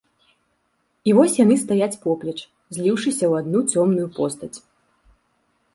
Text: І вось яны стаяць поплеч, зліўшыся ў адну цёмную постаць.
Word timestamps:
І 1.09 1.13
вось 1.17 1.35
яны 1.43 1.55
стаяць 1.63 1.99
поплеч, 2.07 2.39
зліўшыся 2.77 3.25
ў 3.31 3.45
адну 3.45 3.59
цёмную 3.71 4.07
постаць. 4.19 4.55